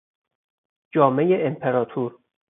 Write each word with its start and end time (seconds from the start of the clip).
جامهی 0.93 1.43
امپراطور 1.45 2.19